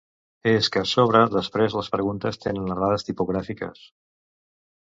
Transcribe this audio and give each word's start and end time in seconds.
És 0.51 0.69
que 0.75 0.81
a 0.85 0.89
sobre 0.91 1.21
després 1.35 1.77
les 1.79 1.91
preguntes 1.97 2.41
tenen 2.47 2.73
errades 2.77 3.07
tipogràfiques. 3.11 3.85